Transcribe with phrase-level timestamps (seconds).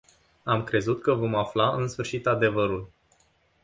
[0.45, 2.89] Am crezut că vom afla în sfârșit adevărul.